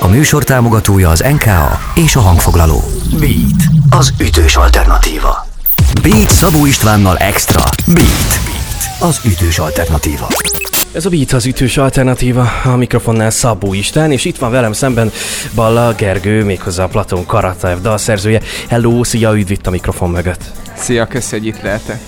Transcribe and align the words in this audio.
A 0.00 0.08
műsor 0.08 0.44
támogatója 0.44 1.08
az 1.08 1.24
NKA 1.32 1.78
és 1.94 2.16
a 2.16 2.20
hangfoglaló. 2.20 2.84
Beat, 3.18 3.62
az 3.90 4.12
ütős 4.20 4.56
alternatíva. 4.56 5.46
Beat 6.02 6.30
Szabó 6.30 6.66
Istvánnal 6.66 7.16
Extra. 7.16 7.62
Beat, 7.86 8.40
az 9.00 9.20
ütős 9.24 9.58
alternatíva. 9.58 10.28
Ez 10.92 11.06
a 11.06 11.08
Beat 11.08 11.32
az 11.32 11.46
ütős 11.46 11.76
alternatíva, 11.76 12.48
a 12.64 12.76
mikrofonnál 12.76 13.30
Szabó 13.30 13.74
István, 13.74 14.12
és 14.12 14.24
itt 14.24 14.38
van 14.38 14.50
velem 14.50 14.72
szemben 14.72 15.12
Balla 15.54 15.94
Gergő, 15.94 16.44
méghozzá 16.44 16.84
a 16.84 16.88
Platon 16.88 17.26
Karatev 17.26 17.80
dalszerzője. 17.80 18.40
Hello, 18.68 19.04
szia, 19.04 19.36
üdv 19.36 19.50
itt 19.50 19.66
a 19.66 19.70
mikrofon 19.70 20.10
mögött. 20.10 20.42
Szia, 20.76 21.06
köszi, 21.06 21.36
hogy 21.36 21.46
itt 21.46 21.62
lehetek. 21.62 22.00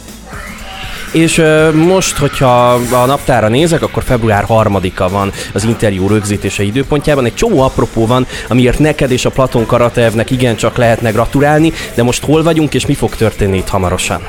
És 1.13 1.43
most, 1.75 2.17
hogyha 2.17 2.73
a 2.73 3.07
naptára 3.07 3.49
nézek, 3.49 3.83
akkor 3.83 4.03
február 4.03 4.45
3-a 4.49 5.09
van 5.09 5.33
az 5.53 5.65
interjú 5.65 6.09
rögzítése 6.09 6.63
időpontjában. 6.63 7.25
Egy 7.25 7.35
csomó 7.35 7.61
apropó 7.61 8.07
van, 8.07 8.27
amiért 8.49 8.79
neked 8.79 9.11
és 9.11 9.25
a 9.25 9.31
Platon 9.31 9.67
Karatevnek 9.67 10.31
igencsak 10.31 10.77
lehetne 10.77 11.11
gratulálni, 11.11 11.73
de 11.95 12.03
most 12.03 12.25
hol 12.25 12.43
vagyunk, 12.43 12.75
és 12.75 12.87
mi 12.87 12.95
fog 12.95 13.17
történni 13.17 13.57
itt 13.57 13.69
hamarosan? 13.69 14.23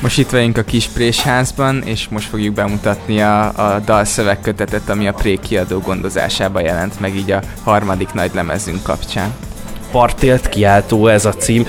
Most 0.00 0.18
itt 0.18 0.30
vagyunk 0.30 0.58
a 0.58 0.62
kis 0.62 0.86
Présházban, 0.86 1.82
és 1.84 2.06
most 2.10 2.28
fogjuk 2.28 2.54
bemutatni 2.54 3.20
a, 3.20 3.44
a 3.44 3.80
dalszövegkötetet, 3.84 4.88
ami 4.88 5.08
a 5.08 5.12
Pré 5.12 5.38
kiadó 5.42 5.78
gondozásában 5.78 6.62
jelent 6.62 7.00
meg 7.00 7.16
így 7.16 7.30
a 7.30 7.42
harmadik 7.64 8.12
nagy 8.12 8.30
lemezünk 8.34 8.82
kapcsán 8.82 9.34
partélt 9.90 10.48
kiáltó 10.48 11.06
ez 11.06 11.24
a 11.24 11.32
cím. 11.32 11.66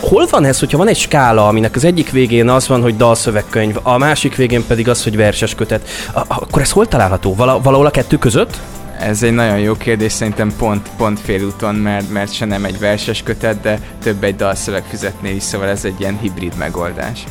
Hol 0.00 0.26
van 0.30 0.44
ez, 0.44 0.58
hogyha 0.58 0.78
van 0.78 0.88
egy 0.88 0.98
skála, 0.98 1.48
aminek 1.48 1.76
az 1.76 1.84
egyik 1.84 2.10
végén 2.10 2.48
az 2.48 2.68
van, 2.68 2.82
hogy 2.82 2.96
dalszövegkönyv, 2.96 3.76
a 3.82 3.98
másik 3.98 4.36
végén 4.36 4.66
pedig 4.66 4.88
az, 4.88 5.02
hogy 5.02 5.16
verses 5.16 5.54
kötet, 5.54 5.88
akkor 6.28 6.62
ez 6.62 6.70
hol 6.70 6.88
található? 6.88 7.34
Val- 7.34 7.64
valahol 7.64 7.86
a 7.86 7.90
kettő 7.90 8.18
között? 8.18 8.58
Ez 9.00 9.22
egy 9.22 9.32
nagyon 9.32 9.58
jó 9.58 9.74
kérdés, 9.74 10.12
szerintem 10.12 10.52
pont, 10.58 10.90
pont 10.96 11.20
félúton, 11.20 11.74
mert, 11.74 12.10
mert 12.10 12.32
se 12.32 12.44
nem 12.44 12.64
egy 12.64 12.78
verses 12.78 13.22
kötet, 13.22 13.60
de 13.60 13.80
több 14.02 14.24
egy 14.24 14.36
dalszövegfüzetnél 14.36 15.34
is, 15.34 15.42
szóval 15.42 15.68
ez 15.68 15.84
egy 15.84 16.00
ilyen 16.00 16.18
hibrid 16.20 16.52
megoldás 16.58 17.24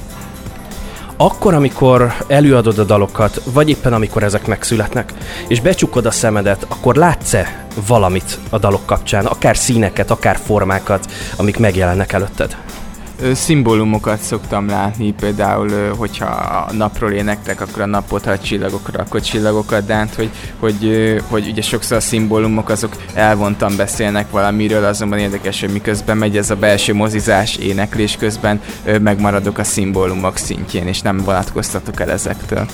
akkor, 1.22 1.54
amikor 1.54 2.14
előadod 2.28 2.80
a 2.80 2.84
dalokat, 2.84 3.42
vagy 3.54 3.70
éppen 3.70 3.94
amikor 3.94 4.24
ezek 4.24 4.48
megszületnek, 4.48 5.14
és 5.48 5.62
becsukod 5.62 6.06
a 6.06 6.12
szemedet, 6.12 6.66
akkor 6.70 6.96
látsz-e 6.96 7.66
valamit 7.88 8.40
a 8.50 8.58
dalok 8.58 8.86
kapcsán, 8.86 9.26
akár 9.26 9.58
színeket, 9.58 10.12
akár 10.12 10.38
formákat, 10.46 11.12
amik 11.38 11.58
megjelennek 11.58 12.14
előtted? 12.14 12.58
Szimbólumokat 13.34 14.22
szoktam 14.22 14.68
látni, 14.68 15.12
például, 15.12 15.96
hogyha 15.98 16.26
a 16.26 16.74
napról 16.74 17.12
énektek, 17.12 17.62
akkor 17.62 17.82
a 17.82 17.86
napot, 17.86 18.26
ha 18.26 18.32
a 18.32 18.40
csillagokra, 18.40 19.04
akkor 19.04 19.22
csillagokat, 19.22 19.86
de 19.86 19.94
hát, 19.94 20.16
hogy, 20.16 20.30
hogy, 20.60 21.16
hogy 21.28 21.48
ugye 21.48 21.62
sokszor 21.62 21.98
a 21.98 22.00
szimbólumok 22.00 22.70
azok 22.70 22.96
elvontan 23.14 23.76
beszélnek 23.78 24.32
valamiről, 24.32 24.86
azonban 24.86 25.20
érdekes, 25.20 25.60
hogy 25.60 25.72
miközben 25.72 26.18
megy 26.18 26.38
ez 26.38 26.50
a 26.50 26.56
belső 26.56 26.94
mozizás 26.94 27.56
éneklés 27.56 28.16
közben, 28.16 28.62
megmaradok 29.02 29.58
a 29.58 29.64
szimbólumok 29.64 30.38
szintjén, 30.38 30.88
és 30.88 31.02
nem 31.02 31.18
vonatkoztatok 31.18 32.00
el 32.00 32.12
ezektől. 32.12 32.68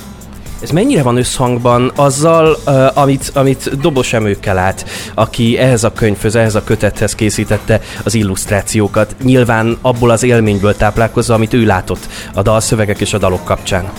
Ez 0.62 0.70
mennyire 0.70 1.02
van 1.02 1.16
összhangban 1.16 1.92
azzal, 1.96 2.56
uh, 2.66 2.98
amit, 2.98 3.30
amit 3.34 3.80
Dobos 3.80 4.12
Emőkkel 4.12 4.58
át, 4.58 4.84
aki 5.14 5.58
ehhez 5.58 5.84
a 5.84 5.92
könyvhöz, 5.92 6.36
ehhez 6.36 6.54
a 6.54 6.64
kötethez 6.64 7.14
készítette 7.14 7.80
az 8.04 8.14
illusztrációkat, 8.14 9.16
nyilván 9.22 9.78
abból 9.80 10.10
az 10.10 10.22
élményből 10.22 10.76
táplálkozva, 10.76 11.34
amit 11.34 11.52
ő 11.52 11.64
látott 11.64 12.08
a 12.34 12.42
dalszövegek 12.42 13.00
és 13.00 13.14
a 13.14 13.18
dalok 13.18 13.44
kapcsán? 13.44 13.90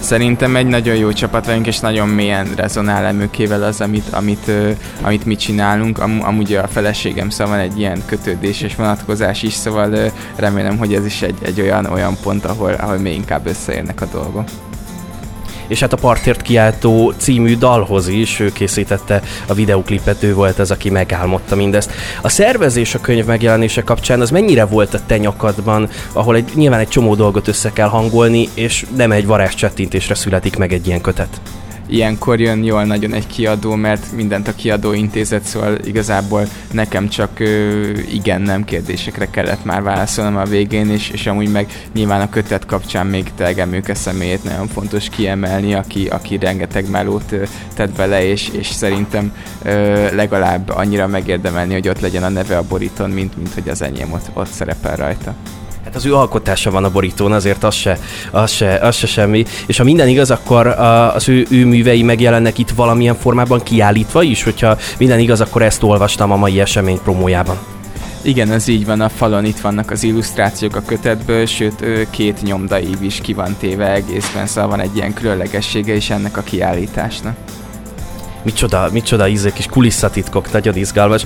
Szerintem 0.00 0.56
egy 0.56 0.66
nagyon 0.66 0.94
jó 0.94 1.12
csapat 1.12 1.46
vagyunk, 1.46 1.66
és 1.66 1.78
nagyon 1.78 2.08
mélyen 2.08 2.48
rezonál 2.56 3.04
emőkével 3.04 3.62
az, 3.62 3.80
amit, 3.80 4.08
amit, 4.10 4.50
amit 5.02 5.24
mi 5.24 5.36
csinálunk. 5.36 5.98
Am, 5.98 6.20
amúgy 6.22 6.54
a 6.54 6.66
feleségem 6.66 7.30
szóval 7.30 7.58
egy 7.58 7.78
ilyen 7.78 8.02
kötődés 8.06 8.60
és 8.60 8.74
vonatkozás 8.74 9.42
is, 9.42 9.52
szóval 9.52 10.12
remélem, 10.36 10.78
hogy 10.78 10.94
ez 10.94 11.04
is 11.04 11.22
egy, 11.22 11.38
egy 11.42 11.60
olyan, 11.60 11.86
olyan 11.86 12.16
pont, 12.22 12.44
ahol, 12.44 12.72
ahol 12.72 12.96
még 12.96 13.14
inkább 13.14 13.46
összeérnek 13.46 14.00
a 14.00 14.06
dolgok 14.12 14.48
és 15.68 15.80
hát 15.80 15.92
a 15.92 15.96
Partért 15.96 16.42
kiáltó 16.42 17.12
című 17.16 17.56
dalhoz 17.56 18.08
is 18.08 18.40
ő 18.40 18.52
készítette 18.52 19.22
a 19.46 19.54
videoklipet, 19.54 20.22
ő 20.22 20.34
volt 20.34 20.58
az, 20.58 20.70
aki 20.70 20.90
megálmodta 20.90 21.56
mindezt. 21.56 21.90
A 22.22 22.28
szervezés 22.28 22.94
a 22.94 23.00
könyv 23.00 23.24
megjelenése 23.24 23.82
kapcsán 23.82 24.20
az 24.20 24.30
mennyire 24.30 24.64
volt 24.64 24.94
a 24.94 25.00
te 25.06 25.18
nyakadban, 25.18 25.88
ahol 26.12 26.36
egy, 26.36 26.50
nyilván 26.54 26.80
egy 26.80 26.88
csomó 26.88 27.14
dolgot 27.14 27.48
össze 27.48 27.72
kell 27.72 27.88
hangolni, 27.88 28.48
és 28.54 28.86
nem 28.96 29.12
egy 29.12 29.26
varázscsettintésre 29.26 30.14
születik 30.14 30.56
meg 30.56 30.72
egy 30.72 30.86
ilyen 30.86 31.00
kötet? 31.00 31.40
Ilyenkor 31.86 32.40
jön 32.40 32.64
jól 32.64 32.84
nagyon 32.84 33.12
egy 33.12 33.26
kiadó, 33.26 33.74
mert 33.74 34.12
mindent 34.12 34.48
a 34.48 34.54
kiadó 34.54 34.92
intézet, 34.92 35.42
szóval 35.42 35.78
igazából 35.84 36.46
nekem 36.70 37.08
csak 37.08 37.40
ö, 37.40 37.90
igen-nem 38.12 38.64
kérdésekre 38.64 39.30
kellett 39.30 39.64
már 39.64 39.82
válaszolnom 39.82 40.36
a 40.36 40.44
végén, 40.44 40.90
és, 40.90 41.10
és 41.10 41.26
amúgy 41.26 41.50
meg 41.50 41.88
nyilván 41.94 42.20
a 42.20 42.28
kötet 42.28 42.66
kapcsán 42.66 43.06
még 43.06 43.30
Telgemőke 43.34 43.94
személyét 43.94 44.44
nagyon 44.44 44.66
fontos 44.66 45.08
kiemelni, 45.08 45.74
aki, 45.74 46.06
aki 46.06 46.38
rengeteg 46.38 46.90
melót 46.90 47.32
ö, 47.32 47.42
tett 47.74 47.90
bele, 47.90 48.24
és, 48.24 48.48
és 48.48 48.66
szerintem 48.66 49.32
ö, 49.62 50.14
legalább 50.14 50.68
annyira 50.68 51.06
megérdemelni, 51.06 51.72
hogy 51.72 51.88
ott 51.88 52.00
legyen 52.00 52.22
a 52.22 52.28
neve 52.28 52.56
a 52.56 52.66
borítón, 52.68 53.10
mint, 53.10 53.36
mint 53.36 53.54
hogy 53.54 53.68
az 53.68 53.82
enyém 53.82 54.12
ott, 54.12 54.30
ott 54.34 54.50
szerepel 54.50 54.96
rajta. 54.96 55.34
Hát 55.86 55.94
az 55.94 56.06
ő 56.06 56.14
alkotása 56.14 56.70
van 56.70 56.84
a 56.84 56.90
borítón, 56.90 57.32
azért 57.32 57.64
az 57.64 57.74
se, 57.74 57.98
az 58.30 58.50
se, 58.50 58.74
az 58.74 58.96
se 58.96 59.06
semmi. 59.06 59.44
És 59.66 59.76
ha 59.76 59.84
minden 59.84 60.08
igaz, 60.08 60.30
akkor 60.30 60.66
az 60.66 61.28
ő, 61.28 61.46
ő 61.50 61.66
művei 61.66 62.02
megjelennek 62.02 62.58
itt 62.58 62.70
valamilyen 62.70 63.14
formában 63.14 63.62
kiállítva 63.62 64.22
is, 64.22 64.42
hogyha 64.42 64.78
minden 64.98 65.18
igaz, 65.18 65.40
akkor 65.40 65.62
ezt 65.62 65.82
olvastam 65.82 66.30
a 66.30 66.36
mai 66.36 66.60
esemény 66.60 66.98
promójában. 67.02 67.58
Igen, 68.22 68.52
ez 68.52 68.68
így 68.68 68.86
van, 68.86 69.00
a 69.00 69.08
falon 69.08 69.44
itt 69.44 69.60
vannak 69.60 69.90
az 69.90 70.02
illusztrációk 70.02 70.76
a 70.76 70.82
kötetből, 70.86 71.46
sőt 71.46 71.84
két 72.10 72.42
nyomdaív 72.42 73.02
is 73.02 73.20
ki 73.20 73.32
van 73.32 73.56
téve 73.58 73.92
egészben, 73.92 74.46
szóval 74.46 74.70
van 74.70 74.80
egy 74.80 74.96
ilyen 74.96 75.14
különlegessége 75.14 75.94
is 75.94 76.10
ennek 76.10 76.36
a 76.36 76.42
kiállításnak 76.42 77.36
micsoda, 78.46 78.88
micsoda 78.92 79.28
ízek 79.28 79.52
kis 79.52 79.66
kulisszatitkok, 79.66 80.52
nagyon 80.52 80.76
izgalmas. 80.76 81.24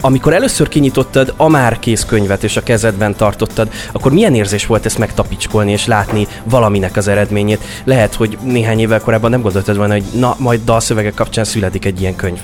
Amikor 0.00 0.32
először 0.32 0.68
kinyitottad 0.68 1.34
a 1.36 1.48
már 1.48 1.78
kész 1.78 2.04
könyvet 2.04 2.44
és 2.44 2.56
a 2.56 2.62
kezedben 2.62 3.16
tartottad, 3.16 3.68
akkor 3.92 4.12
milyen 4.12 4.34
érzés 4.34 4.66
volt 4.66 4.86
ezt 4.86 4.98
megtapicskolni 4.98 5.72
és 5.72 5.86
látni 5.86 6.26
valaminek 6.44 6.96
az 6.96 7.08
eredményét? 7.08 7.64
Lehet, 7.84 8.14
hogy 8.14 8.38
néhány 8.42 8.80
évvel 8.80 9.00
korábban 9.00 9.30
nem 9.30 9.40
gondoltad 9.40 9.76
volna, 9.76 9.92
hogy 9.92 10.04
na, 10.14 10.36
majd 10.38 10.60
dalszövegek 10.64 11.14
kapcsán 11.14 11.44
születik 11.44 11.84
egy 11.84 12.00
ilyen 12.00 12.16
könyv. 12.16 12.40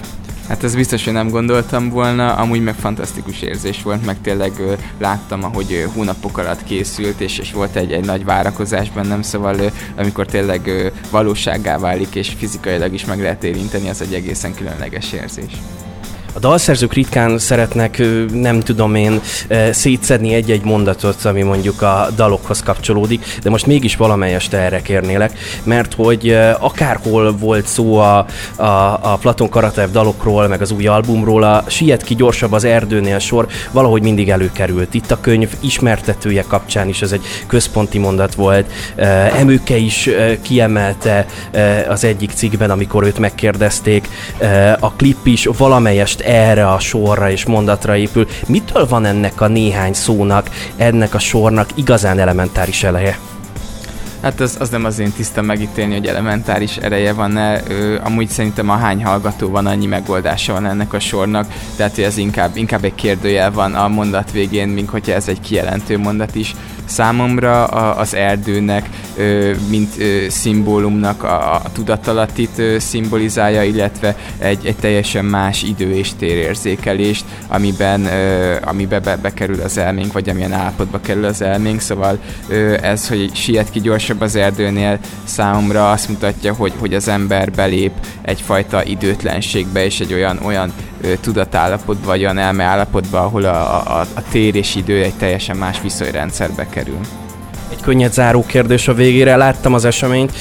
Hát 0.48 0.64
ez 0.64 0.74
biztos, 0.74 1.04
hogy 1.04 1.12
nem 1.12 1.28
gondoltam 1.28 1.88
volna, 1.88 2.34
amúgy 2.34 2.62
meg 2.62 2.74
fantasztikus 2.74 3.42
érzés 3.42 3.82
volt, 3.82 4.06
meg 4.06 4.20
tényleg 4.20 4.52
ö, 4.58 4.72
láttam, 4.98 5.44
ahogy 5.44 5.72
ö, 5.72 5.84
hónapok 5.94 6.38
alatt 6.38 6.64
készült, 6.64 7.20
és, 7.20 7.38
és 7.38 7.52
volt 7.52 7.76
egy, 7.76 7.92
egy 7.92 8.04
nagy 8.04 8.24
várakozás 8.24 8.90
bennem, 8.90 9.22
szóval 9.22 9.58
ö, 9.58 9.66
amikor 9.96 10.26
tényleg 10.26 10.66
ö, 10.66 10.88
valósággá 11.10 11.78
válik, 11.78 12.14
és 12.14 12.28
fizikailag 12.38 12.92
is 12.92 13.04
meg 13.04 13.20
lehet 13.20 13.44
érinteni, 13.44 13.88
az 13.88 14.00
egy 14.00 14.14
egészen 14.14 14.54
különleges 14.54 15.12
érzés. 15.12 15.52
A 16.36 16.40
dalszerzők 16.40 16.92
ritkán 16.92 17.38
szeretnek, 17.38 18.02
nem 18.32 18.60
tudom 18.60 18.94
én, 18.94 19.20
szétszedni 19.70 20.34
egy-egy 20.34 20.64
mondatot, 20.64 21.24
ami 21.24 21.42
mondjuk 21.42 21.82
a 21.82 22.08
dalokhoz 22.16 22.62
kapcsolódik, 22.62 23.38
de 23.42 23.50
most 23.50 23.66
mégis 23.66 23.96
valamelyest 23.96 24.52
erre 24.52 24.82
kérnélek, 24.82 25.38
mert 25.62 25.94
hogy 25.94 26.38
akárhol 26.58 27.36
volt 27.36 27.66
szó 27.66 27.96
a, 27.96 28.26
a, 28.56 28.64
a 29.02 29.18
Platon 29.20 29.48
Karatev 29.48 29.90
dalokról, 29.90 30.48
meg 30.48 30.60
az 30.60 30.70
új 30.70 30.86
albumról, 30.86 31.42
a 31.42 31.64
Siet 31.66 32.02
ki 32.02 32.14
gyorsabb 32.14 32.52
az 32.52 32.64
erdőnél 32.64 33.18
sor 33.18 33.46
valahogy 33.70 34.02
mindig 34.02 34.30
előkerült. 34.30 34.94
Itt 34.94 35.10
a 35.10 35.20
könyv 35.20 35.50
ismertetője 35.60 36.44
kapcsán 36.48 36.88
is 36.88 37.02
ez 37.02 37.12
egy 37.12 37.24
központi 37.46 37.98
mondat 37.98 38.34
volt. 38.34 38.70
Emőke 39.38 39.76
is 39.76 40.10
kiemelte 40.42 41.26
az 41.88 42.04
egyik 42.04 42.30
cikkben, 42.30 42.70
amikor 42.70 43.04
őt 43.04 43.18
megkérdezték. 43.18 44.08
A 44.80 44.92
klip 44.92 45.26
is 45.26 45.48
valamelyest 45.56 46.22
erre 46.24 46.72
a 46.72 46.78
sorra 46.78 47.30
és 47.30 47.46
mondatra 47.46 47.96
épül. 47.96 48.26
Mitől 48.46 48.86
van 48.86 49.04
ennek 49.04 49.40
a 49.40 49.48
néhány 49.48 49.92
szónak, 49.92 50.50
ennek 50.76 51.14
a 51.14 51.18
sornak 51.18 51.68
igazán 51.74 52.18
elementáris 52.18 52.82
eleje? 52.82 53.18
Hát 54.24 54.40
az, 54.40 54.56
az 54.60 54.68
nem 54.68 54.84
az 54.84 54.98
én 54.98 55.12
tisztem 55.12 55.44
megítélni, 55.44 55.94
hogy 55.94 56.06
elementáris 56.06 56.76
ereje 56.76 57.12
van-e. 57.12 57.62
Ö, 57.68 57.98
amúgy 58.02 58.28
szerintem 58.28 58.70
a 58.70 58.76
hány 58.76 59.04
hallgató 59.04 59.48
van, 59.48 59.66
annyi 59.66 59.86
megoldása 59.86 60.52
van 60.52 60.66
ennek 60.66 60.92
a 60.92 61.00
sornak, 61.00 61.46
tehát 61.76 61.94
hogy 61.94 62.04
ez 62.04 62.16
inkább, 62.16 62.56
inkább 62.56 62.84
egy 62.84 62.94
kérdőjel 62.94 63.50
van 63.50 63.74
a 63.74 63.88
mondat 63.88 64.32
végén, 64.32 64.68
mint 64.68 64.90
hogyha 64.90 65.12
ez 65.12 65.28
egy 65.28 65.40
kijelentő 65.40 65.98
mondat 65.98 66.34
is. 66.34 66.54
Számomra 66.84 67.64
az 67.94 68.14
erdőnek, 68.14 68.88
mint 69.68 69.98
ö, 69.98 70.24
szimbólumnak 70.28 71.22
a, 71.22 71.54
a 71.54 71.62
tudatalattit 71.72 72.58
ö, 72.58 72.78
szimbolizálja, 72.78 73.62
illetve 73.62 74.16
egy, 74.38 74.66
egy 74.66 74.76
teljesen 74.76 75.24
más 75.24 75.62
idő 75.62 75.94
és 75.94 76.10
térérzékelést, 76.18 77.24
amiben, 77.48 78.08
amiben 78.64 79.02
be, 79.02 79.16
bekerül 79.16 79.60
az 79.60 79.78
elménk, 79.78 80.12
vagy 80.12 80.28
amilyen 80.28 80.52
állapotba 80.52 81.00
kerül 81.00 81.24
az 81.24 81.42
elménk, 81.42 81.80
szóval 81.80 82.18
ez, 82.80 83.08
hogy 83.08 83.30
siet 83.34 83.70
ki 83.70 83.80
legfontosabb 84.04 84.20
az 84.20 84.36
erdőnél 84.36 84.98
számomra 85.24 85.90
azt 85.90 86.08
mutatja, 86.08 86.54
hogy, 86.54 86.72
hogy 86.78 86.94
az 86.94 87.08
ember 87.08 87.50
belép 87.50 87.92
egyfajta 88.22 88.84
időtlenségbe 88.84 89.84
és 89.84 90.00
egy 90.00 90.12
olyan, 90.12 90.38
olyan 90.44 90.72
tudatállapotba, 91.20 92.06
vagy 92.06 92.20
olyan 92.20 92.38
elmeállapotba, 92.38 93.20
ahol 93.20 93.44
a, 93.44 93.98
a, 93.98 94.06
a 94.14 94.22
tér 94.30 94.54
és 94.54 94.74
idő 94.74 95.02
egy 95.02 95.14
teljesen 95.14 95.56
más 95.56 95.80
viszonyrendszerbe 95.80 96.66
kerül. 96.74 96.98
Egy 97.70 97.80
könnyed 97.80 98.12
záró 98.12 98.44
kérdés 98.46 98.88
a 98.88 98.94
végére. 98.94 99.36
Láttam 99.36 99.74
az 99.74 99.84
eseményt 99.84 100.32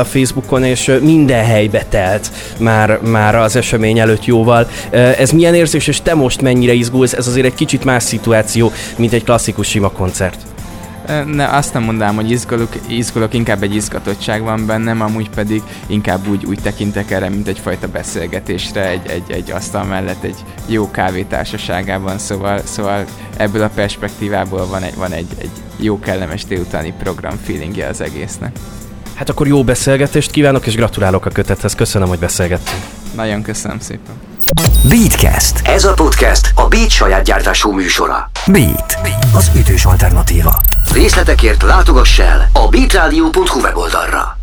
a 0.00 0.04
Facebookon, 0.04 0.64
és 0.64 0.98
minden 1.00 1.44
helybe 1.44 1.84
telt 1.88 2.30
már, 2.58 3.00
már 3.00 3.34
az 3.34 3.56
esemény 3.56 3.98
előtt 3.98 4.24
jóval. 4.24 4.68
Ez 4.90 5.30
milyen 5.30 5.54
érzés, 5.54 5.86
és 5.86 6.00
te 6.02 6.14
most 6.14 6.42
mennyire 6.42 6.72
izgulsz? 6.72 7.12
Ez 7.12 7.26
azért 7.26 7.46
egy 7.46 7.54
kicsit 7.54 7.84
más 7.84 8.02
szituáció, 8.02 8.72
mint 8.96 9.12
egy 9.12 9.24
klasszikus 9.24 9.68
sima 9.68 9.90
koncert. 9.90 10.38
Ne, 11.26 11.48
azt 11.48 11.72
nem 11.72 11.82
mondanám, 11.82 12.14
hogy 12.14 12.30
izgulok, 12.30 12.72
izgulok, 12.88 13.34
inkább 13.34 13.62
egy 13.62 13.74
izgatottság 13.74 14.42
van 14.42 14.66
bennem, 14.66 15.00
amúgy 15.00 15.30
pedig 15.30 15.62
inkább 15.86 16.28
úgy, 16.28 16.44
úgy 16.44 16.58
tekintek 16.62 17.10
erre, 17.10 17.28
mint 17.28 17.48
egyfajta 17.48 17.88
beszélgetésre, 17.88 18.88
egy, 18.88 19.06
egy, 19.06 19.30
egy 19.30 19.50
asztal 19.50 19.84
mellett 19.84 20.22
egy 20.22 20.36
jó 20.66 20.90
kávétársaságában, 20.90 22.18
szóval, 22.18 22.60
szóval 22.64 23.04
ebből 23.36 23.62
a 23.62 23.70
perspektívából 23.74 24.66
van 24.66 24.82
egy, 24.82 24.94
van 24.94 25.12
egy, 25.12 25.28
egy 25.38 25.50
jó 25.76 25.98
kellemes 25.98 26.44
délutáni 26.44 26.94
program 26.98 27.38
feelingje 27.44 27.86
az 27.88 28.00
egésznek. 28.00 28.56
Hát 29.14 29.28
akkor 29.28 29.46
jó 29.46 29.64
beszélgetést 29.64 30.30
kívánok, 30.30 30.66
és 30.66 30.74
gratulálok 30.74 31.26
a 31.26 31.30
kötethez. 31.30 31.74
Köszönöm, 31.74 32.08
hogy 32.08 32.18
beszélgettünk. 32.18 32.82
Nagyon 33.14 33.42
köszönöm 33.42 33.80
szépen. 33.80 34.14
Beatcast. 34.88 35.60
Ez 35.64 35.84
a 35.84 35.92
podcast 35.94 36.52
a 36.54 36.68
Beat 36.68 36.90
saját 36.90 37.24
gyártású 37.24 37.72
műsora. 37.72 38.30
Beat. 38.46 38.98
Az 39.34 39.50
ütős 39.56 39.84
alternatíva. 39.84 40.60
Részletekért 40.96 41.62
látogass 41.62 42.18
el 42.18 42.50
a 42.52 42.68
beatradio.hu 42.68 43.60
weboldalra. 43.60 44.35